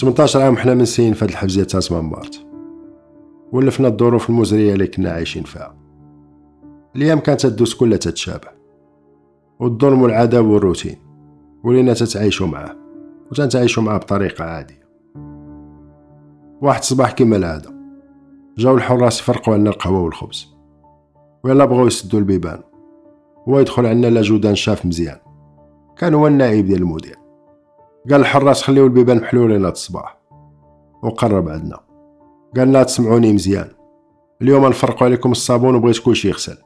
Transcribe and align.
18 0.00 0.42
عام 0.42 0.56
حنا 0.56 0.74
منسيين 0.74 1.14
في 1.14 1.24
هاد 1.24 1.30
الحبزية 1.30 1.64
تاع 1.64 1.80
8 1.80 2.08
مارت. 2.08 2.46
ولفنا 3.52 3.88
الظروف 3.88 4.30
المزرية 4.30 4.72
اللي 4.72 4.86
كنا 4.86 5.10
عايشين 5.10 5.42
فيها. 5.42 5.76
الأيام 6.96 7.18
كانت 7.18 7.46
تدوس 7.46 7.74
كلها 7.74 7.98
تتشابه. 7.98 8.48
والظلم 9.60 10.02
والعذاب 10.02 10.46
والروتين. 10.46 10.96
ولينا 11.64 11.94
تتعايشوا 11.94 12.46
معاه. 12.46 12.76
وتنتعايشوا 13.30 13.82
معاه 13.82 13.98
بطريقة 13.98 14.44
عادية. 14.44 14.88
واحد 16.62 16.78
الصباح 16.78 17.12
كيما 17.12 17.36
العادة. 17.36 17.74
جاو 18.58 18.74
الحراس 18.74 19.20
يفرقوا 19.20 19.54
عنا 19.54 19.70
القهوة 19.70 20.02
والخبز. 20.02 20.54
ويلا 21.44 21.64
بغاو 21.64 21.86
يسدوا 21.86 22.20
البيبان. 22.20 22.60
هو 23.48 23.58
يدخل 23.58 23.86
عنا 23.86 24.06
لا 24.06 24.22
جودان 24.22 24.54
شاف 24.54 24.86
مزيان. 24.86 25.18
كان 25.96 26.14
هو 26.14 26.26
النائب 26.26 26.66
ديال 26.66 26.82
المدير. 26.82 27.27
قال 28.10 28.20
الحراس 28.20 28.62
خليو 28.62 28.84
البيبان 28.84 29.16
محلولين 29.16 29.64
هاد 29.64 29.72
الصباح. 29.72 30.18
وقرب 31.02 31.48
عندنا. 31.48 31.80
قالنا 32.56 32.82
تسمعوني 32.82 33.32
مزيان. 33.32 33.68
اليوم 34.42 34.66
نفرقوا 34.66 35.06
عليكم 35.06 35.32
الصابون 35.32 35.74
وبغيت 35.74 35.98
كلشي 35.98 36.28
يغسل. 36.28 36.56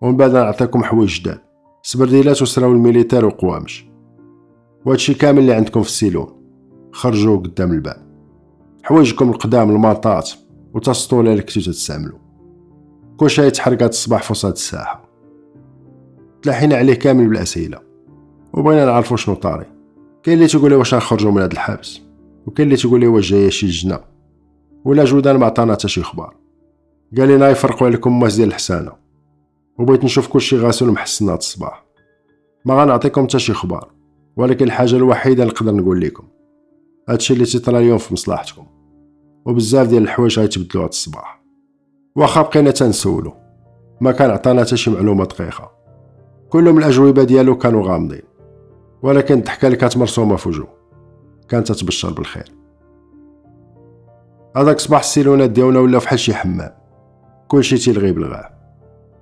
ومن 0.00 0.16
بعد 0.16 0.30
نعطيكم 0.30 0.84
حوايج 0.84 1.20
جداد. 1.20 1.38
سبرديلات 1.82 2.42
وسراو 2.42 2.72
الميليتار 2.72 3.24
وقوامش. 3.24 3.88
وهادشي 4.86 5.14
كامل 5.14 5.38
اللي 5.38 5.54
عندكم 5.54 5.82
في 5.82 5.88
السيلون 5.88 6.28
خرجوا 6.92 7.36
قدام 7.36 7.72
الباب. 7.72 8.06
حوايجكم 8.82 9.30
القدام 9.30 9.70
الماطات 9.70 10.30
وتسطولة 10.74 11.30
اللي 11.30 11.42
كنتو 11.42 11.60
تستعملو 11.60 12.18
كلشي 13.16 13.46
يتحرق 13.46 13.82
هاد 13.82 13.88
الصباح 13.88 14.22
في 14.22 14.32
وسط 14.32 14.52
الساحة. 14.52 15.08
تلاحينا 16.42 16.76
عليه 16.76 16.94
كامل 16.94 17.28
بالأسئلة. 17.28 17.78
وبغينا 18.52 18.84
نعرفو 18.84 19.16
شنو 19.16 19.34
طاري. 19.34 19.77
كاين 20.28 20.38
اللي 20.38 20.48
تيقول 20.48 20.74
واش 20.74 20.94
نخرجوا 20.94 21.32
من 21.32 21.42
هاد 21.42 21.52
الحبس؟ 21.52 22.00
وكاين 22.46 22.68
اللي 22.68 22.76
تيقول 22.76 23.06
واش 23.06 23.30
جاية 23.30 23.48
شي 23.48 23.66
لجنه 23.66 24.00
ولا 24.84 25.04
جودان 25.04 25.36
ما 25.36 25.46
عطانا 25.46 25.72
حتى 25.72 25.88
شي 25.88 26.02
خبار. 26.02 26.36
قال 27.18 27.28
لنا 27.28 27.48
يفرقوا 27.48 27.86
عليكم 27.86 28.20
ماس 28.20 28.36
ديال 28.36 28.48
الحسانه 28.48 28.92
وبغيت 29.78 30.04
نشوف 30.04 30.28
كلشي 30.28 30.58
غاسل 30.58 30.88
ومحسن 30.88 31.28
هاد 31.28 31.36
الصباح. 31.36 31.84
ما 32.64 32.82
غنعطيكم 32.82 33.24
حتى 33.24 33.38
شي 33.38 33.52
خبار. 33.52 33.90
ولكن 34.36 34.64
الحاجة 34.64 34.96
الوحيدة 34.96 35.42
اللي 35.42 35.54
نقدر 35.54 35.74
نقول 35.74 36.00
لكم. 36.00 36.24
هادشي 37.08 37.34
اللي 37.34 37.44
تيطرا 37.44 37.78
اليوم 37.78 37.98
في 37.98 38.12
مصلحتكم. 38.12 38.66
وبزاف 39.46 39.88
ديال 39.88 40.02
الحوايج 40.02 40.38
غيتبدلوا 40.38 40.84
هاد 40.84 40.88
الصباح. 40.88 41.42
واخا 42.16 42.42
بقينا 42.42 42.70
تنسولو 42.70 43.32
ما 44.00 44.12
كان 44.12 44.30
عطانا 44.30 44.64
حتى 44.64 44.76
شي 44.76 44.90
معلومة 44.90 45.24
دقيقة. 45.24 45.70
كلهم 46.48 46.78
الأجوبة 46.78 47.24
ديالو 47.24 47.58
كانوا 47.58 47.88
غامضين. 47.88 48.27
ولكن 49.02 49.38
الضحكه 49.38 49.66
اللي 49.66 49.76
كانت 49.76 49.96
مرسومة 49.96 50.36
في 50.36 50.48
وجهه 50.48 50.68
كانت 51.48 51.72
تتبشر 51.72 52.12
بالخير. 52.12 52.52
هذاك 54.56 54.80
صباح 54.80 55.00
السيلونات 55.00 55.50
ديالنا 55.50 55.80
ولا 55.80 55.98
فحال 55.98 56.18
شي 56.18 56.34
حمام. 56.34 56.74
كلشي 57.48 57.76
تيلغي 57.76 58.12
بالغاه 58.12 58.50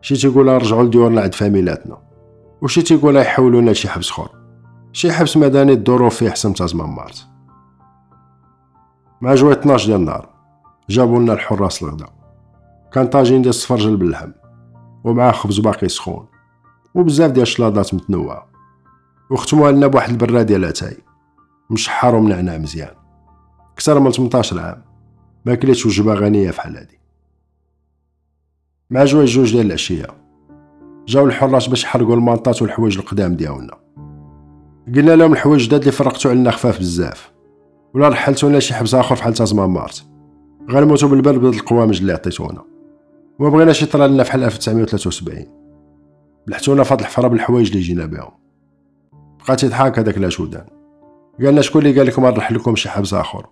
شي 0.01 0.17
تيقول 0.17 0.47
نرجعوا 0.47 0.83
لديورنا 0.83 1.21
عند 1.21 1.35
فاميلاتنا. 1.35 2.07
وشي 2.63 2.83
تيقول 2.83 3.17
يحولونا 3.17 3.71
لشي 3.71 3.89
حبس 3.89 4.11
اخر 4.11 4.29
شي 4.93 5.13
حبس 5.13 5.37
مدني 5.37 5.73
الظروف 5.73 6.17
فيه 6.17 6.31
حسن 6.31 6.55
تا 6.55 6.67
8 6.67 6.93
مارس 6.93 7.29
مع 9.21 9.35
جوايه 9.35 9.53
12 9.53 9.87
ديال 9.87 10.01
النهار 10.01 10.29
جابوا 10.89 11.19
لنا 11.19 11.33
الحراس 11.33 11.83
الغدا 11.83 12.07
كان 12.93 13.07
طاجين 13.07 13.43
ديال 13.43 13.51
الصفرجل 13.51 13.97
باللحم 13.97 14.31
ومعاه 15.05 15.33
خبز 15.33 15.59
باقي 15.59 15.89
سخون 15.89 16.27
وبزاف 16.95 17.31
ديال 17.31 17.43
الشلاضات 17.43 17.95
متنوعة. 17.95 18.49
وختموها 19.31 19.73
لنا 19.73 19.87
بواحد 19.87 20.11
البراد 20.11 20.47
ديال 20.47 20.65
اتاي 20.65 20.97
مشحر 21.71 22.15
ومنعنع 22.15 22.59
مزيان. 22.59 22.95
كثر 23.77 23.99
من 23.99 24.11
18 24.11 24.61
عام. 24.61 24.83
ما 25.45 25.55
كليتش 25.55 25.87
وجبة 25.87 26.15
غنية 26.15 26.51
فحال 26.51 26.77
هادي. 26.77 27.01
مع 28.91 28.95
جوايه 28.95 29.05
جوج 29.05 29.53
ديال 29.53 29.67
العشية. 29.67 30.07
جاو 31.07 31.27
الحراس 31.27 31.67
باش 31.67 31.85
يحرقوا 31.85 32.15
المانطات 32.15 32.63
والحوايج 32.63 32.99
القدام 32.99 33.37
ديالنا. 33.37 33.75
قلنا 34.87 35.17
لهم 35.17 35.33
الحوايج 35.33 35.61
الجداد 35.61 35.81
اللي 35.81 35.93
فرقتو 35.93 36.29
علينا 36.29 36.51
خفاف 36.51 36.79
بزاف. 36.79 37.33
ولا 37.95 38.09
رحلتونا 38.09 38.59
شي 38.59 38.75
حبس 38.75 38.95
آخر 38.95 39.17
فحال 39.17 39.35
تازمامرت 39.35 40.05
غنموتو 40.71 41.09
بالبرد 41.09 41.39
بهاد 41.39 41.55
الحوايج 41.55 42.01
اللي 42.01 42.13
عطيتونا. 42.13 42.65
وما 43.39 43.49
بغيناش 43.49 43.83
يطرى 43.83 44.09
لنا 44.09 44.23
فحال 44.23 44.45
1973 44.45 45.47
بلحتونا 46.47 46.83
فهاد 46.83 47.01
الحفره 47.01 47.29
بالحوايج 47.29 47.69
اللي 47.69 47.81
جينا 47.81 48.07
بهم. 48.07 48.46
بقى 49.47 49.57
تيضحك 49.57 49.99
هذاك 49.99 50.19
l'adjudant 50.19 50.67
قالنا 51.41 51.61
شكون 51.61 51.87
اللي 51.87 51.99
قال 51.99 52.07
لكم 52.07 52.27
نرحل 52.27 52.55
لكم 52.55 52.77
شي 52.77 52.89
حبس 52.89 53.15
آخر؟ 53.15 53.47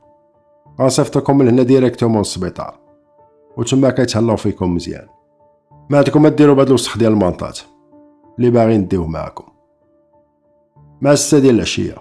غنصيفطكم 0.80 1.38
من 1.38 1.48
هنا 1.48 1.62
directement 1.62 2.18
للسبيطار. 2.18 2.78
وتما 3.56 3.90
كيتهلاو 3.90 4.36
فيكم 4.36 4.74
مزيان. 4.74 5.06
ما 5.90 5.98
عندكم 5.98 6.22
ما 6.22 6.28
ديروا 6.28 6.54
بهاد 6.54 6.66
الوسخ 6.66 6.98
ديال 6.98 7.12
المانطات 7.12 7.60
اللي 8.38 8.50
باغيين 8.50 8.80
نديوه 8.80 9.06
معاكم. 9.06 9.44
مع 11.00 11.12
الستة 11.12 11.38
ديال 11.38 11.54
العشية. 11.54 11.94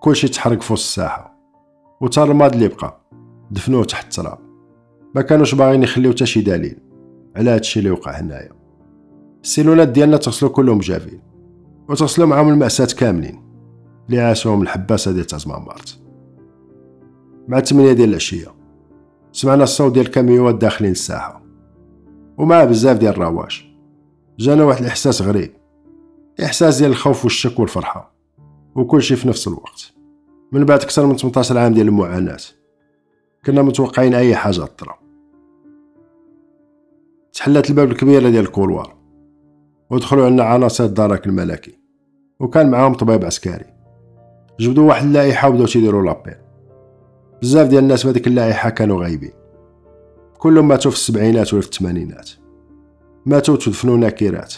كلشي 0.00 0.28
تحرق 0.28 0.62
في 0.62 0.72
وسط 0.72 0.82
الساحة. 0.84 1.34
وتا 2.00 2.24
الماض 2.24 2.52
اللي 2.52 2.68
بقى. 2.68 3.00
دفنوه 3.50 3.84
تحت 3.84 4.04
التراب. 4.04 4.38
ما 5.14 5.22
كانوش 5.22 5.54
باغيين 5.54 5.82
يخليو 5.82 6.12
حتى 6.12 6.26
شي 6.26 6.40
دليل 6.40 6.78
على 7.36 7.50
هادشي 7.50 7.78
اللي 7.78 7.90
وقع 7.90 8.12
هنايا. 8.12 8.52
السيلونات 9.42 9.88
ديالنا 9.88 10.16
تغسلو 10.16 10.48
كلهم 10.48 10.78
جافين. 10.78 11.33
وتغسلو 11.88 12.26
معاهم 12.26 12.48
المأساة 12.48 12.88
كاملين 12.98 13.42
اللي 14.08 14.20
عاشوهم 14.20 14.62
الحباسة 14.62 15.12
ديال 15.12 15.26
تازمان 15.26 15.62
مارت 15.62 16.00
مع 17.48 17.58
الثمانية 17.58 17.92
ديال 17.92 18.08
العشية 18.08 18.54
سمعنا 19.32 19.64
الصوت 19.64 19.92
ديال 19.92 20.06
الكاميوات 20.06 20.54
داخلين 20.54 20.90
الساحة. 20.90 21.42
ومع 22.38 22.64
بزاف 22.64 22.98
ديال 22.98 23.12
الرواش 23.12 23.74
جانا 24.38 24.64
واحد 24.64 24.80
الإحساس 24.80 25.22
غريب 25.22 25.52
إحساس 26.44 26.78
ديال 26.78 26.90
الخوف 26.90 27.24
والشك 27.24 27.58
والفرحة 27.58 28.14
وكل 28.74 29.02
شي 29.02 29.16
في 29.16 29.28
نفس 29.28 29.48
الوقت. 29.48 29.92
من 30.52 30.64
بعد 30.64 30.82
أكثر 30.82 31.06
من 31.06 31.16
18 31.16 31.58
عام 31.58 31.74
ديال 31.74 31.88
المعاناة 31.88 32.36
كنا 33.46 33.62
متوقعين 33.62 34.14
أي 34.14 34.36
حاجة 34.36 34.60
طرا 34.60 34.98
تحلت 37.32 37.70
الباب 37.70 37.90
الكبيرة 37.90 38.30
ديال 38.30 38.44
الكولوار. 38.44 38.93
ودخلوا 39.90 40.26
عنا 40.26 40.44
عناصر 40.44 40.84
الدرك 40.84 41.26
الملكي. 41.26 41.78
وكان 42.40 42.70
معاهم 42.70 42.94
طبيب 42.94 43.24
عسكري. 43.24 43.74
جبدوا 44.60 44.88
واحد 44.88 45.06
اللائحة 45.06 45.48
وبداو 45.48 45.66
تيديروا 45.66 46.02
لابيل. 46.02 46.34
بزاف 47.42 47.68
ديال 47.68 47.82
الناس 47.82 48.06
في 48.06 48.26
اللائحة 48.26 48.70
كانوا 48.70 49.02
غايبين. 49.02 49.32
كلهم 50.38 50.68
ماتوا 50.68 50.90
في 50.90 50.96
السبعينات 50.96 51.52
ولا 51.52 51.62
في 51.62 51.68
الثمانينات. 51.68 52.30
ماتوا 53.26 53.56
تدفنوا 53.56 53.96
نكرات 53.96 54.54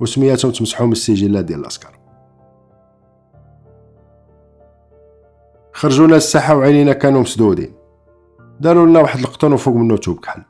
وسمياتهم 0.00 0.52
تمسحوا 0.52 0.86
من 0.86 0.92
السجلات 0.92 1.44
ديال 1.44 1.60
العسكر 1.60 1.98
خرجونا 5.72 6.14
للساحة 6.14 6.56
وعينينا 6.56 6.92
كانوا 6.92 7.20
مسدودين. 7.20 7.72
داروا 8.60 8.86
لنا 8.86 9.00
واحد 9.00 9.20
القطن 9.20 9.52
وفوق 9.52 9.74
منه 9.74 9.96
توب 9.96 10.18
كحل. 10.18 10.42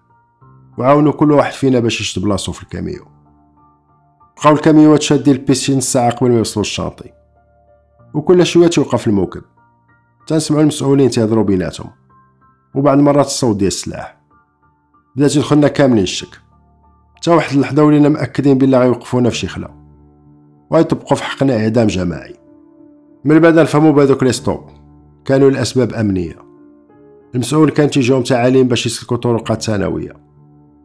وعاونوا 0.78 1.12
كل 1.12 1.32
واحد 1.32 1.52
فينا 1.52 1.80
باش 1.80 2.00
يشد 2.00 2.22
بلاصتو 2.22 2.52
في 2.52 2.62
الكاميو. 2.62 3.17
بقاو 4.38 4.54
الكاميوات 4.54 5.02
شادين 5.02 5.34
ال 5.34 5.40
piste 5.40 5.67
نص 5.67 5.78
الساعة 5.78 6.10
قبل 6.10 6.30
ما 6.30 6.38
يوصلوا 6.38 6.64
الشاطئ 6.64 7.10
وكل 8.14 8.46
شوية 8.46 8.68
توقف 8.68 9.06
الموكب. 9.06 9.42
تنسمعوا 10.26 10.62
المسؤولين 10.62 11.10
تيهضروا 11.10 11.44
بيناتهم. 11.44 11.90
وبعد 12.74 12.98
مرات 12.98 13.26
الصوت 13.26 13.56
ديال 13.56 13.68
السلاح. 13.68 14.20
بدات 15.16 15.36
يدخلنا 15.36 15.68
كاملين 15.68 16.02
الشك. 16.02 16.40
تا 17.22 17.34
واحد 17.34 17.56
اللحظة 17.56 17.84
ولينا 17.84 18.08
مأكدين 18.08 18.58
بلي 18.58 18.78
غيوقفونا 18.78 19.30
في 19.30 19.36
شي 19.36 19.46
خلا. 19.46 19.70
وغيطبقوا 20.70 21.16
في 21.16 21.24
حقنا 21.24 21.56
إعدام 21.56 21.86
جماعي. 21.86 22.36
من 23.24 23.38
بعد 23.38 23.58
نفهموا 23.58 23.92
بلي 23.92 24.04
هذوك 24.04 24.22
les 24.22 24.32
stops. 24.32 24.60
كانوا 25.24 25.50
لأسباب 25.50 25.92
أمنية. 25.92 26.36
المسؤول 27.34 27.70
كان 27.70 27.90
تيجيهم 27.90 28.22
تعاليم 28.22 28.68
باش 28.68 28.86
يسلكوا 28.86 29.16
طرقات 29.16 29.62
ثانوية. 29.62 30.12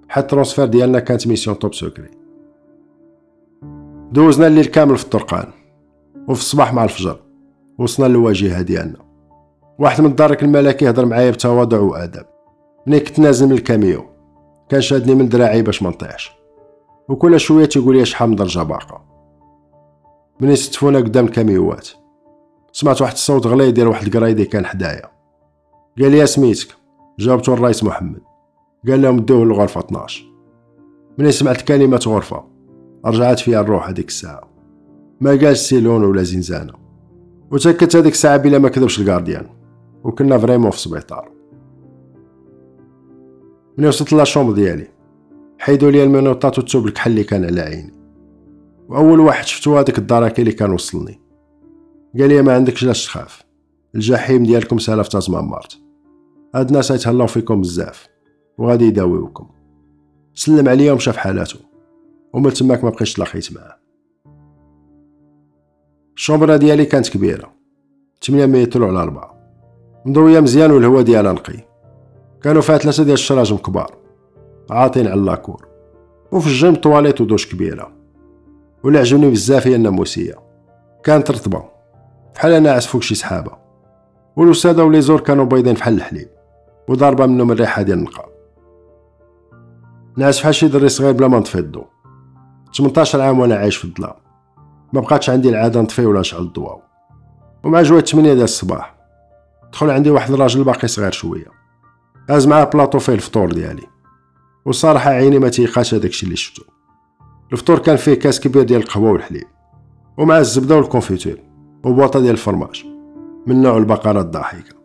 حتى 0.09 0.19
ال 0.19 0.24
transfert 0.24 0.65
ديالنا 0.65 0.99
كانت 0.99 1.27
mission 1.27 1.59
top 1.59 1.74
secret 1.74 2.22
دوزنا 4.13 4.48
الليل 4.48 4.65
كامل 4.65 4.98
في 4.98 5.04
الطرقان 5.04 5.51
وفي 6.27 6.42
الصباح 6.42 6.74
مع 6.74 6.83
الفجر 6.83 7.19
وصلنا 7.80 8.07
للواجهة 8.07 8.62
ديالنا 8.62 9.00
واحد 9.80 10.01
من 10.01 10.10
الدارك 10.10 10.44
الملكي 10.44 10.89
هضر 10.89 11.06
معايا 11.06 11.31
بتواضع 11.31 11.80
وادب 11.80 12.25
ملي 12.88 13.00
كنت 13.00 13.19
نازل 13.19 13.45
من 13.45 13.51
الكاميو 13.51 14.06
كان 14.69 14.81
شادني 14.81 15.15
من 15.15 15.30
دراعي 15.30 15.62
باش 15.62 15.83
ما 15.83 15.89
نطيحش. 15.89 16.31
وكل 17.10 17.39
شوية 17.39 17.65
تيقول 17.65 17.98
لي 17.98 18.06
شحال 18.06 18.30
من 18.30 18.36
درجة 18.36 18.63
باقة. 18.63 19.01
ملي 20.39 20.56
ستفونا 20.56 21.00
قدام 21.00 21.25
الكاميوات؟ 21.25 21.89
سمعت 22.71 23.01
واحد 23.01 23.13
الصوت 23.13 23.48
غلي 23.48 23.71
ديال 23.71 23.88
واحد 23.88 24.07
القرايدي 24.07 24.45
كان 24.45 24.66
حدايا. 24.66 25.12
قال 26.01 26.12
لي 26.12 26.25
سميتك. 26.25 26.68
جاوبتو 27.19 27.54
الرئيس 27.54 27.83
محمد 27.83 28.21
قال 28.88 29.01
لهم 29.01 29.19
دوه 29.19 29.45
للغرفه 29.45 29.80
12 29.80 30.24
ملي 31.18 31.31
سمعت 31.31 31.62
كلمة 31.62 32.01
غرفة؟ 32.07 32.52
رجعت 33.05 33.39
فيها 33.39 33.61
الروح 33.61 33.89
هذيك 33.89 34.07
الساعة. 34.07 34.50
ما 35.21 35.29
قالش 35.29 35.59
سيلون 35.59 36.03
ولا 36.03 36.23
زنزانه 36.23 36.73
وتاكدت 37.51 37.95
هذيك 37.95 38.13
الساعة 38.13 38.38
بلا 38.38 38.59
ما 38.59 38.69
كذبش 38.69 39.00
ال 39.00 39.06
gardien 39.06 39.47
وكنا 40.03 40.38
vraiment 40.38 40.71
في 40.71 40.77
السبيطار. 40.77 41.31
ملي 43.77 43.88
وصلت 43.88 44.13
la 44.13 44.23
chambre 44.23 44.56
ديالي. 44.55 44.88
حيدوا 45.59 45.91
لي 45.91 46.03
المينوطات 46.03 46.57
والتوب 46.57 46.85
الكحل 46.85 47.11
اللي 47.11 47.23
كان 47.23 47.45
على 47.45 47.61
عيني. 47.61 47.94
وأول 48.89 49.19
واحد 49.19 49.45
شفتو 49.45 49.77
هذاك 49.77 49.97
الدراكي 49.97 50.41
اللي 50.41 50.53
كان 50.53 50.71
وصلني. 50.71 51.21
قال 52.19 52.29
لي 52.29 52.41
ما 52.41 52.53
عندكش 52.53 52.83
لاش 52.83 53.06
تخاف 53.06 53.44
الجحيم 53.95 54.44
ديالكم 54.44 54.77
سالا 54.77 55.03
في 55.03 55.09
تازمامرت 55.09 55.77
هاد 56.56 56.67
الناس 56.67 56.91
يتهلاو 56.91 57.27
فيكم 57.27 57.61
بزاف. 57.61 58.07
وغادي 58.57 58.85
يداويوكم. 58.85 59.49
سلم 60.33 60.69
عليا 60.69 60.91
ومشى 60.91 61.13
في 61.13 61.19
حالاتو 61.19 61.57
ومن 62.33 62.53
تماك 62.53 62.83
ما 62.83 62.89
بقيتش 62.89 63.13
تلاقيت 63.13 63.53
معاه. 63.53 63.77
ال 66.15 66.21
chambre 66.21 66.57
ديالي 66.57 66.85
كانت 66.85 67.09
كبيرة 67.09 67.53
8 68.24 68.45
متر 68.45 68.85
على 68.85 69.00
4 69.00 69.33
مضوية 70.06 70.39
مزيان 70.39 70.71
والهوا 70.71 71.01
ديالها 71.01 71.33
نقي. 71.33 71.59
كانوا 72.41 72.62
فيها 72.62 72.77
ثلاثة 72.77 73.03
ديال 73.03 73.13
الشراجم 73.13 73.57
كبار 73.57 73.97
عاطين 74.69 75.07
على 75.07 75.21
la 75.21 75.35
cour. 75.35 75.68
وفي 76.31 76.47
الجيم 76.47 76.75
طواليت 76.75 77.21
ودوش 77.21 77.53
كبيرة. 77.53 77.91
واللي 78.83 79.00
عجبني 79.00 79.31
بزاف 79.31 79.68
هي 79.68 79.75
الناموسية. 79.75 80.35
كانت 81.03 81.31
رطبة 81.31 81.63
بحال 82.35 82.63
ناعس 82.63 82.88
فوق 82.88 83.01
شي 83.01 83.15
سحابة. 83.15 83.51
والوسادة 84.35 84.85
وليزور 84.85 85.19
كانوا 85.19 85.45
بيضين 85.45 85.75
فحال 85.75 85.94
الحليب. 85.94 86.30
وضاربة 86.89 87.25
منهم 87.25 87.51
الريحة 87.51 87.81
ديال 87.81 87.97
النقا 87.97 88.25
ناعس 90.18 90.39
فحال 90.39 90.56
شي 90.56 90.68
دري 90.68 90.89
صغير 90.89 91.12
بلا 91.12 91.27
ما 91.27 91.39
نطفي 91.39 91.59
الضو 91.59 91.93
18 92.77 93.21
عام 93.21 93.39
وأنا 93.39 93.55
عايش 93.55 93.75
في 93.77 93.85
الظلام. 93.85 94.13
ما 94.93 95.01
بقاتش 95.01 95.29
عندي 95.29 95.49
العادة 95.49 95.81
نطفي 95.81 96.05
ولا 96.05 96.19
نشعل 96.19 96.41
الضواو. 96.41 96.81
ومع 97.63 97.81
جويه 97.81 98.01
8 98.01 98.33
ديال 98.33 98.43
الصباح 98.43 98.95
دخل 99.71 99.89
عندي 99.89 100.09
واحد 100.09 100.33
الراجل 100.33 100.63
باقي 100.63 100.87
صغير 100.87 101.11
شوية. 101.11 101.47
هاز 102.29 102.47
معاه 102.47 102.63
بلاطو 102.63 102.99
فيه 102.99 103.13
الفطور 103.13 103.51
ديالي. 103.51 103.83
والصراحة 104.65 105.09
عيني 105.09 105.39
ما 105.39 105.49
تيقاش 105.49 105.93
هداكشي 105.93 106.25
اللي 106.25 106.35
شفتو. 106.35 106.63
الفطور 107.53 107.79
كان 107.79 107.95
فيه 107.95 108.13
كاس 108.13 108.39
كبير 108.39 108.63
ديال 108.63 108.81
القهوة 108.81 109.11
والحليب. 109.11 109.47
ومع 110.17 110.37
الزبدة 110.37 110.75
وال 110.75 110.87
confiture 110.87 111.38
وبواطة 111.83 112.19
ديال 112.19 112.31
الفرماج. 112.31 112.85
من 113.47 113.61
نوع 113.61 113.77
البقرة 113.77 114.21
الضاحكة. 114.21 114.75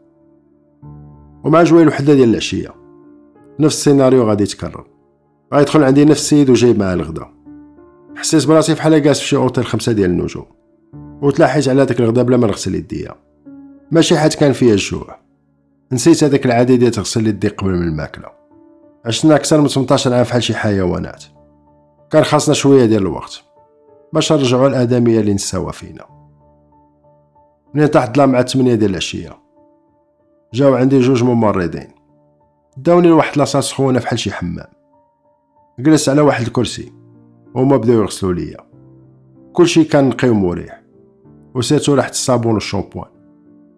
ومع 1.45 1.63
جوايه 1.63 1.87
وحدة 1.87 2.15
ديال 2.15 2.31
العشية. 2.31 2.75
نفس 3.61 3.77
السيناريو 3.77 4.29
غادي 4.29 4.43
يتكرر. 4.43 4.87
غيدخل 5.55 5.85
عندي 5.85 6.05
نفس 6.05 6.21
السيد 6.21 6.51
وجايب 6.51 6.79
معاه 6.79 6.95
الغدا 6.95 7.38
حسيت 8.19 8.47
براسي 8.47 8.75
فحال 8.75 9.03
جالس 9.03 9.21
في 9.21 9.27
شي 9.27 9.37
أوتيل 9.37 9.67
خمسة 9.67 9.93
ديال 9.93 10.11
النجوم. 10.11 10.47
وتلاحيت 11.23 11.69
على 11.69 11.87
داك 11.87 12.01
الغدا 12.01 12.23
بلا 12.23 12.37
ما 12.37 12.47
نغسل 12.47 12.75
يديا 12.75 13.15
ماشي 13.91 14.19
حيت 14.19 14.35
كان 14.35 14.53
فيا 14.53 14.73
الجوع 14.73 15.19
نسيت 15.93 16.25
هذاك 16.25 16.47
العادي 16.47 16.77
ديال 16.77 16.91
تغسل 16.91 17.27
يدي 17.27 17.49
قبل 17.49 17.71
من 17.71 17.89
الماكلة. 17.89 18.29
عشنا 19.07 19.37
أكثر 19.37 19.61
من 19.61 19.69
18 19.69 20.15
عام 20.15 20.25
فحال 20.25 20.43
شي 20.43 20.55
حيوانات. 20.55 21.25
كان 22.11 22.25
خاصنا 22.25 22.55
شوية 22.55 22.87
ديال 22.87 23.03
الوقت. 23.03 23.43
باش 24.13 24.33
نرجعوا 24.33 24.69
الآدمية 24.69 25.21
اللي 25.21 25.35
نساوها 25.35 25.73
فينا. 25.73 26.05
منين 27.75 27.87
طاح 27.87 28.03
الظلام 28.05 28.33
مع 28.33 28.43
8 28.43 28.75
ديال 28.75 28.91
العشية؟ 28.91 29.39
جاو 30.55 30.75
عندي 30.75 31.01
جوج 31.01 31.23
ممرضين. 31.25 31.89
داوني 32.77 33.09
لواحد 33.09 33.39
la 33.39 33.46
salle 33.46 33.65
سخونه 33.65 33.99
فحال 33.99 34.19
شي 34.19 34.33
حمام. 34.33 34.67
جلست 35.79 36.09
على 36.09 36.21
واحد 36.21 36.47
الكرسي. 36.47 36.93
وهما 37.55 37.77
بداو 37.77 38.03
يغسلوا 38.03 38.33
ليا. 38.33 38.57
كلشي 39.53 39.85
كان 39.85 40.09
نقي 40.09 40.29
ومريح 40.29 40.83
وسيتو 41.55 41.95
ريحة 41.95 42.11
الصابون 42.11 42.55
والشامبوان. 42.55 43.09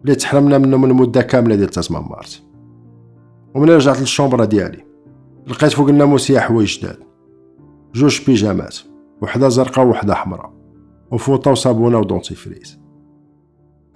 اللي 0.01 0.15
تحرمنا 0.15 0.57
منه 0.57 0.77
من 0.77 0.93
مدة 0.93 1.21
كاملة 1.21 1.55
ديال 1.55 1.69
تسمان 1.69 2.03
مارس. 2.03 2.43
ومن 3.55 3.69
رجعت 3.69 3.99
لل 3.99 4.09
chambre 4.09 4.45
ديالي 4.45 4.85
لقيت 5.47 5.71
فوق 5.71 5.89
الناموسية 5.89 6.39
حوايج 6.39 6.79
جداد. 6.79 6.97
جوج 7.93 8.25
بيجامات 8.27 8.77
وحدة 9.21 9.49
زرقاء 9.49 9.87
وحدة 9.87 10.15
حمراء 10.15 10.53
وفوطة 11.11 11.51
وصابونة 11.51 11.97
و 11.99 12.06
dentifrice 12.06 12.79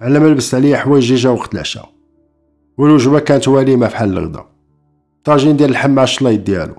على 0.00 0.18
ما 0.18 0.26
لبست 0.26 0.54
عليا 0.54 0.76
حوايج 0.76 1.14
جا 1.14 1.30
وقت 1.30 1.54
العشاء. 1.54 1.88
والوجبة 2.78 3.20
كانت 3.20 3.48
وليمة 3.48 3.88
فحال 3.88 4.18
الغدا 4.18 4.44
طاجين 5.24 5.56
ديال 5.56 5.68
اللحم 5.68 5.90
مع 5.90 6.02
الشلايط 6.02 6.40
ديالو. 6.40 6.74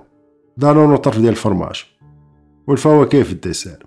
دانون 0.56 0.92
وطرف 0.92 1.18
ديال 1.18 1.28
الفرماج. 1.28 1.84
والفواكه 2.68 3.22
في 3.22 3.32
ال 3.32 3.39
dessert 3.39 3.86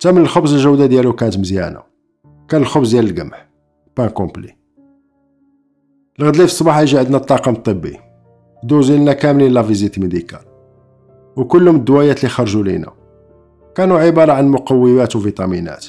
تا 0.00 0.06
من 0.06 0.18
الخبز 0.18 0.52
الجودة 0.52 0.86
ديالو 0.86 1.12
كانت 1.12 1.38
مزيانة. 1.38 1.82
كان 2.48 2.60
الخبز 2.60 2.94
ديال 2.94 3.10
القمح. 3.10 3.48
pain 3.96 4.08
complet 4.08 4.56
الغد 6.20 6.34
في 6.34 6.44
الصباح 6.44 6.78
يجي 6.78 6.98
عندنا 6.98 7.16
الطاقم 7.16 7.52
الطبي. 7.52 8.00
دوزي 8.62 8.96
لنا 8.96 9.12
كاملين 9.12 9.52
la 9.52 9.62
visite 9.62 9.98
médicale. 9.98 10.38
وكلهم 11.36 11.76
الدوايات 11.76 12.18
اللي 12.18 12.28
خرجوا 12.28 12.64
لينا. 12.64 12.92
كانوا 13.74 13.98
عبارة 13.98 14.32
عن 14.32 14.48
مقويات 14.48 15.16
وفيتامينات. 15.16 15.86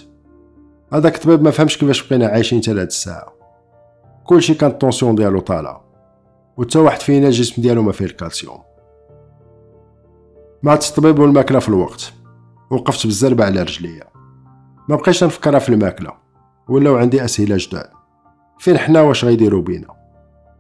هذاك 0.94 1.16
الطبيب 1.16 1.42
ما 1.42 1.52
فهمش 1.52 1.78
كيفاش 1.78 2.08
بقينا 2.08 2.28
عايشين 2.28 2.62
حتى 2.62 2.74
لهاد 2.74 2.88
الساعة. 2.88 3.34
كلشي 4.26 4.54
كان 4.54 4.70
ال 4.70 4.75
tension 4.75 5.16
ديالو 5.16 5.40
طالعة 5.40 5.84
وتا 6.58 6.80
واحد 6.80 7.02
فينا 7.02 7.28
الجسم 7.28 7.62
ديالو 7.62 7.82
ما 7.82 7.92
فيه 7.92 8.06
الكالسيوم. 8.06 8.67
مع 10.64 10.74
الطبيب 10.74 11.20
والماكلة 11.20 11.60
في 11.60 11.70
الوقت. 11.70 12.14
وقفت 12.70 13.06
بالزربة 13.06 13.46
على 13.46 13.62
رجليا. 13.62 14.04
ما 14.90 14.96
بقيتش 14.96 15.24
نفكرها 15.24 15.60
في 15.60 15.70
الماكلة 15.70 16.12
ولاو 16.70 16.98
عندي 16.98 17.26
أسئلة 17.26 17.56
جداد. 17.60 17.90
فين 18.60 18.78
حنا؟ 18.78 19.02
واش 19.02 19.26
غيديروا 19.26 19.62
بينا؟ 19.62 19.88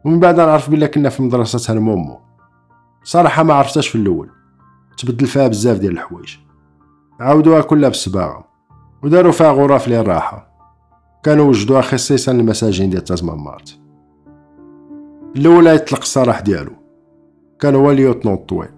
ومن 0.05 0.19
بعد 0.19 0.37
نعرف 0.37 0.69
بلا 0.69 0.87
كنا 0.87 1.09
في 1.09 1.23
مدرسة 1.23 1.73
المومو 1.73 2.19
صراحة 3.03 3.43
ما 3.43 3.53
عرفتهاش 3.53 3.87
في 3.87 3.95
الأول. 3.95 4.29
تبدل 4.97 5.27
فيها 5.27 5.47
بزاف 5.47 5.77
ديال 5.79 5.91
الحوايج. 5.91 6.37
عاودوها 7.19 7.61
كلها 7.61 7.89
بالسباغة 7.89 8.47
وداروا 9.03 9.31
فيها 9.31 9.51
غرف 9.51 9.87
للراحة 9.87 10.47
كانوا 11.23 11.45
وجدوها 11.45 11.81
خصيصا 11.81 12.33
للمساجين 12.33 12.89
ديال 12.89 13.03
تازمان 13.03 13.37
مارت 13.37 13.79
الأولى 15.35 15.75
يطلق 15.75 15.99
الصراح 15.99 16.39
ديالو. 16.39 16.71
كان 17.59 17.75
هو 17.75 17.91
ليوتنون 17.91 18.33
الطويل 18.33 18.76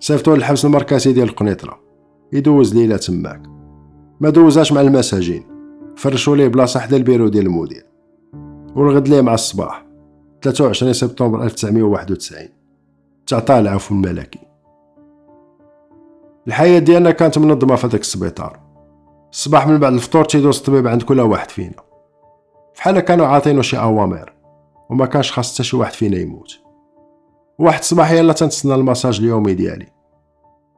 صيفطوه 0.00 0.36
للحبس 0.36 0.64
المركزي 0.64 1.12
ديال 1.12 1.28
القنيطرة. 1.28 1.80
يدوز 2.32 2.74
ليلة 2.74 2.96
تماك. 2.96 3.42
ما 4.20 4.30
دوزاش 4.30 4.72
مع 4.72 4.80
المساجين. 4.80 5.44
فرشو 5.96 6.34
ليه 6.34 6.48
بلاصة 6.48 6.80
حدا 6.80 6.96
البيرو 6.96 7.28
ديال 7.28 7.46
المدير. 7.46 7.86
والغد 8.74 9.08
ليه 9.08 9.20
مع 9.20 9.34
الصباح. 9.34 9.86
23 10.42 10.92
سبتمبر 10.92 11.42
1991 11.42 12.48
تعطاه 13.26 13.60
العفو 13.60 13.94
الملكي. 13.94 14.40
الحياة 16.46 16.78
ديالنا 16.78 17.10
كانت 17.10 17.38
منظمة 17.38 17.76
في 17.76 17.86
هذاك 17.86 18.00
السبيطار. 18.00 18.60
الصباح 19.32 19.66
من 19.66 19.78
بعد 19.78 19.92
الفطور 19.92 20.24
تيدوز 20.24 20.58
الطبيب 20.58 20.86
عند 20.86 21.02
كل 21.02 21.20
واحد 21.20 21.50
فينا. 21.50 21.82
فحال 22.74 23.00
كانوا 23.00 23.26
عاطينو 23.26 23.62
شي 23.62 23.78
أوامر 23.78 24.32
وما 24.90 25.06
كانش 25.06 25.32
خاص 25.32 25.54
حتى 25.54 25.62
شي 25.62 25.76
واحد 25.76 25.92
فينا 25.92 26.18
يموت. 26.18 26.58
واحد 27.58 27.78
الصباح 27.78 28.10
يلا 28.12 28.32
تنتسنى 28.32 28.74
المساج 28.74 29.18
اليومي 29.20 29.54
ديالي. 29.54 29.95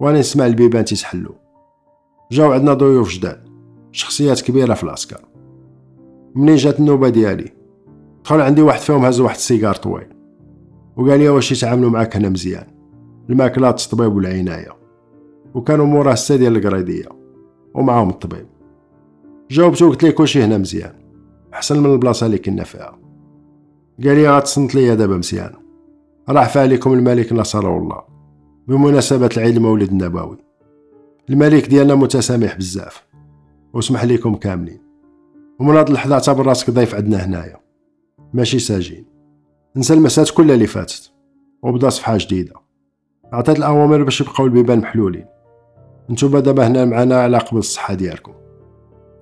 وأنا 0.00 0.18
نسمع 0.18 0.46
البيبان 0.46 0.84
تيتحلو 0.84 1.34
جاو 2.32 2.52
عندنا 2.52 2.74
ضيوف 2.74 3.10
جداد 3.10 3.48
شخصيات 3.92 4.40
كبيرة 4.40 4.74
في 4.74 4.84
العسكر 4.84 5.20
منين 6.34 6.56
جات 6.56 6.80
النوبة 6.80 7.08
ديالي؟ 7.08 7.52
دخل 8.24 8.40
عندي 8.40 8.62
واحد 8.62 8.80
فيهم 8.80 9.04
هز 9.04 9.20
واحد 9.20 9.36
السيجار 9.36 9.74
طويل. 9.74 10.06
وقال 10.96 11.18
لي 11.18 11.28
واش 11.28 11.52
يتعاملوا 11.52 11.90
معاك 11.90 12.16
هنا 12.16 12.28
مزيان؟ 12.28 12.66
الماكلة 13.30 13.70
الطبيب 13.70 14.16
والعناية. 14.16 14.76
وكانوا 15.54 15.86
موراه 15.86 16.12
السا 16.12 16.36
ديال 16.36 16.56
القريدية 16.56 17.08
ومعاهم 17.74 18.08
الطبيب. 18.08 18.46
جاوبتو 19.50 19.88
قلت 19.88 20.02
ليه 20.02 20.10
كلشي 20.10 20.44
هنا 20.44 20.58
مزيان؟ 20.58 20.94
أحسن 21.54 21.82
من 21.82 21.92
البلاصة 21.92 22.26
اللي 22.26 22.38
كنا 22.38 22.64
فيها. 22.64 22.98
قال 24.04 24.16
لي 24.16 24.28
غتصنت 24.28 24.74
ليا 24.74 24.94
دابا 24.94 25.16
مزيان. 25.16 25.52
راح 26.28 26.56
عليكم 26.56 26.92
الملك 26.92 27.32
نصره 27.32 27.78
الله. 27.78 28.17
بمناسبة 28.68 29.30
العيد 29.36 29.56
المولد 29.56 29.88
النبوي. 29.90 30.38
الملك 31.30 31.66
ديالنا 31.66 31.94
متسامح 31.94 32.56
بزاف. 32.56 33.06
وسمح 33.72 34.04
ليكم 34.04 34.34
كاملين. 34.34 34.80
ومن 35.60 35.76
هاد 35.76 35.88
اللحظة 35.88 36.14
اعتبر 36.14 36.46
راسك 36.46 36.70
ضيف 36.70 36.94
عندنا 36.94 37.24
هنايا. 37.24 37.56
ماشي 38.34 38.58
ساجين. 38.58 39.04
نسى 39.76 39.94
المسات 39.94 40.30
كلها 40.30 40.54
اللي 40.54 40.66
فاتت. 40.66 41.12
وبدا 41.62 41.88
صفحة 41.88 42.16
جديدة. 42.18 42.52
عطيت 43.32 43.58
الأوامر 43.58 44.02
باش 44.02 44.20
يبقاو 44.20 44.46
البيبان 44.46 44.78
محلولين. 44.78 45.26
نتوما 46.10 46.40
دابا 46.40 46.66
هنا 46.66 46.84
معنا 46.84 47.20
على 47.20 47.38
قبل 47.38 47.58
الصحة 47.58 47.94
ديالكم. 47.94 48.32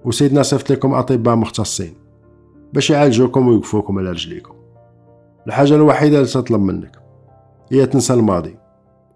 وسيدنا 0.05 0.43
صيفط 0.43 0.71
لكم 0.71 0.95
أطباء 0.95 1.37
مختصين. 1.37 1.95
باش 2.73 2.91
يعالجوكم 2.91 3.49
ويوقفوكم 3.49 3.99
على 3.99 4.11
رجليكم. 4.11 4.55
الحاجة 5.47 5.75
الوحيدة 5.75 6.17
اللي 6.17 6.29
تطلب 6.29 6.63
منك 6.63 6.99
هي 7.73 7.87
تنسى 7.87 8.15
الماضي. 8.15 8.57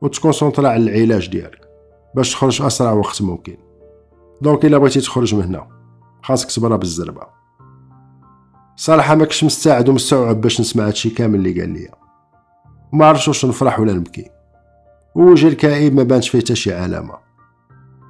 وتكونسونطرا 0.00 0.68
على 0.68 0.82
العلاج 0.82 1.28
ديالك 1.28 1.60
باش 2.14 2.32
تخرج 2.32 2.58
في 2.58 2.66
أسرع 2.66 2.92
وقت 2.92 3.22
ممكن. 3.22 3.56
دونك 4.42 4.64
إلا 4.64 4.78
بغيتي 4.78 5.00
تخرج 5.00 5.34
من 5.34 5.42
هنا 5.42 5.66
خاصك 6.22 6.50
تبرا 6.50 6.76
بالزربة. 6.76 7.22
صراحة 8.76 9.14
ما 9.14 9.24
كنتش 9.24 9.44
مستعد 9.44 9.88
ومستوعب 9.88 10.40
باش 10.40 10.60
نسمع 10.60 10.86
هادشي 10.86 11.10
كامل 11.10 11.34
اللي 11.34 11.60
قال 11.60 11.72
ليا 11.72 11.94
وما 12.92 13.06
عرفتش 13.06 13.28
واش 13.28 13.44
نفرح 13.46 13.80
ولا 13.80 13.92
نبكي. 13.92 14.30
ووجه 15.14 15.48
الكئيب 15.48 15.94
ما 15.94 16.02
بانش 16.02 16.28
فيه 16.28 16.40
حتى 16.40 16.54
شي 16.54 16.74
علامة. 16.74 17.14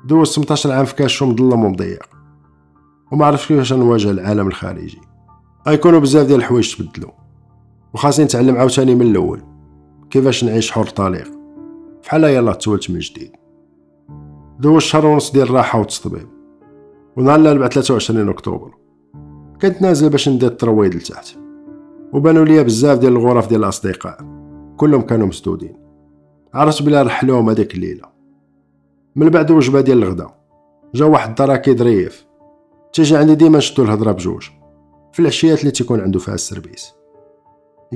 دوزت 0.04 0.34
18 0.34 0.72
عام 0.72 0.84
في 0.84 0.94
كاشو 0.94 1.26
مظلم 1.26 1.64
ومضيق 1.64 2.06
وما 3.12 3.26
عرفتش 3.26 3.48
كيفاش 3.48 3.72
نواجه 3.72 4.10
العالم 4.10 4.48
الخارجي. 4.48 5.00
غيكونوا 5.68 6.00
بزاف 6.00 6.26
ديال 6.26 6.38
الحوايج 6.38 6.74
تبدلوا. 6.76 7.10
وخاصني 7.94 8.24
نتعلم 8.24 8.56
عاوتاني 8.56 8.94
من 8.94 9.02
الأول. 9.02 9.42
كيفاش 10.10 10.44
نعيش 10.44 10.72
حر 10.72 10.86
طليق. 10.86 11.39
فحال 12.02 12.24
يلا 12.24 12.52
تولدت 12.52 12.90
من 12.90 12.98
جديد. 12.98 13.32
دوز 14.58 14.82
شهر 14.82 15.06
ونص 15.06 15.32
ديال 15.32 15.48
الراحة 15.48 15.78
والتطبيب. 15.78 16.28
ونهار 17.16 17.40
الأربعاء 17.40 17.70
23 17.70 18.28
أكتوبر. 18.28 18.74
كنت 19.62 19.82
نازل 19.82 20.10
باش 20.10 20.28
ندير 20.28 20.50
الترويض 20.50 20.94
لتحت. 20.94 21.36
وبانوا 22.12 22.44
ليا 22.44 22.62
بزاف 22.62 22.98
ديال 22.98 23.12
الغرف 23.12 23.48
ديال 23.48 23.64
الأصدقاء. 23.64 24.18
كلهم 24.76 25.02
كانوا 25.02 25.26
مسدودين. 25.26 25.76
عرفت 26.54 26.82
بلا 26.82 27.02
رحلوهم 27.02 27.50
هذيك 27.50 27.74
الليلة. 27.74 28.04
من 29.16 29.28
بعد 29.28 29.50
وجبة 29.50 29.80
ديال 29.80 30.02
الغدا. 30.02 30.30
جا 30.94 31.04
واحد 31.04 31.28
الدراكي 31.28 31.76
ظريف. 31.76 32.26
تيجي 32.92 33.16
عندي 33.16 33.34
ديما 33.34 33.58
نشدو 33.58 33.82
الهضرة 33.82 34.12
بجوج. 34.12 34.48
في 35.12 35.20
العشيات 35.20 35.60
اللي 35.60 35.70
تيكون 35.70 36.00
عنده 36.00 36.18
فيها 36.18 36.34
service 36.34 36.94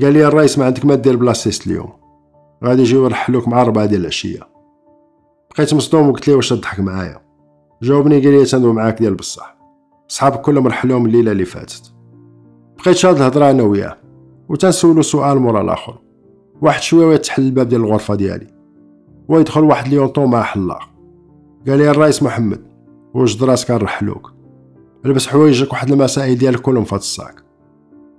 قال 0.02 0.12
لي 0.12 0.26
الرئيس 0.28 0.58
ما 0.58 0.64
عندك 0.64 0.84
ما 0.84 0.94
دير 0.94 1.16
بلا 1.16 1.29
sieste 1.29 1.66
اليوم. 1.66 2.03
غادي 2.64 2.82
يجيو 2.82 3.04
يرحلوك 3.04 3.48
مع 3.48 3.62
ربعة 3.62 3.86
ديال 3.86 4.00
العشية. 4.00 4.40
بقيت 5.54 5.74
مصدوم 5.74 6.08
وقلت 6.08 6.28
ليه 6.28 6.34
واش 6.36 6.48
تضحك 6.48 6.80
معايا؟ 6.80 7.20
جاوبني 7.82 8.20
قال 8.20 8.32
لي 8.32 8.44
تندوي 8.44 8.72
معاك 8.72 8.98
ديال 8.98 9.14
بصح. 9.14 9.56
صحابك 10.08 10.40
كلهم 10.40 10.66
رحلوهم 10.66 11.06
الليلة 11.06 11.32
اللي 11.32 11.44
فاتت. 11.44 11.92
بقيت 12.78 12.96
شاد 12.96 13.16
الهضرة 13.16 13.50
أنا 13.50 13.62
وياه 13.62 13.96
وتنسولو 14.48 15.02
سؤال 15.02 15.38
مورا 15.38 15.60
الآخر. 15.60 15.98
واحد 16.62 16.82
شوية 16.82 17.06
ويتحل 17.06 17.42
الباب 17.42 17.68
ديال 17.68 17.80
الغرفة 17.80 18.14
ديالي. 18.14 18.46
ويدخل 19.28 19.64
واحد 19.64 19.88
ليونطون 19.88 20.30
مع 20.30 20.42
حلاق. 20.42 20.90
قال 21.68 21.78
لي 21.78 21.90
الرئيس 21.90 22.22
محمد 22.22 22.74
واش 23.14 23.36
دراسك 23.36 23.70
نرحلوك 23.70 24.32
لبس 25.04 25.26
حوايجك 25.26 25.72
واحد 25.72 25.90
المسائل 25.92 26.38
ديالك 26.38 26.60
كلهم 26.60 26.84
في 26.84 26.92
الصاك 26.92 27.42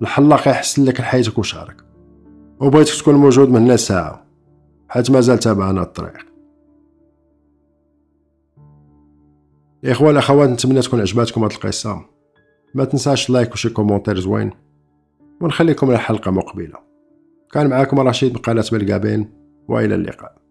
الحلاق 0.01 0.47
يحسن 0.47 0.85
لك 0.85 0.99
لحياتك 0.99 1.37
وشعرك 1.37 1.81
وبغيتك 2.59 3.01
تكون 3.01 3.15
موجود 3.15 3.49
من 3.49 3.61
هنا 3.61 3.75
ساعة 3.75 4.24
حيت 4.89 5.11
مازال 5.11 5.39
تابعنا 5.39 5.81
الطريق. 5.81 6.25
الاخوة 9.83 10.11
الاخوات 10.11 10.49
نتمنى 10.49 10.81
تكون 10.81 10.99
عجباتكم 10.99 11.43
هاد 11.43 11.51
القصة. 11.51 12.05
ما 12.73 12.85
تنساش 12.85 13.29
like 13.29 13.53
وشي 13.53 13.69
commentaire 13.69 14.19
زوين. 14.19 14.51
ونخليكم 15.41 15.91
لحلقة 15.91 16.31
مقبلة. 16.31 16.77
كان 17.51 17.69
معاكم 17.69 17.99
رشيد 17.99 18.33
من 18.33 18.37
قناة 18.37 18.65
بلقابين 18.71 19.29
وإلى 19.67 19.95
اللقاء. 19.95 20.44